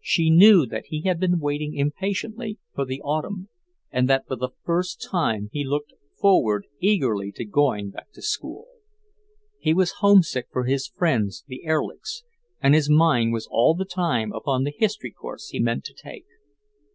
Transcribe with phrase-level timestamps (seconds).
[0.00, 3.50] She knew that he had been waiting impatiently for the autumn,
[3.90, 8.64] and that for the first time he looked forward eagerly to going back to school.
[9.58, 12.24] He was homesick for his friends, the Erlichs,
[12.62, 16.24] and his mind was all the time upon the history course he meant to take.